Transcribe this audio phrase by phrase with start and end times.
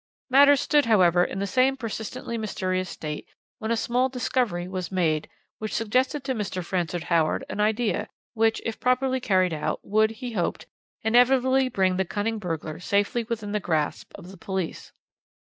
[0.31, 3.27] "Matters stood, however, in the same persistently mysterious state
[3.59, 6.65] when a small discovery was made, which suggested to Mr.
[6.65, 10.65] Francis Howard an idea, which, if properly carried out, would, he hoped,
[11.03, 14.91] inevitably bring the cunning burglar safely within the grasp of the police.